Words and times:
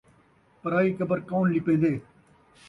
پرائی 0.61 0.89
قبر 0.99 1.19
کون 1.29 1.45
لپیندے 1.55 1.93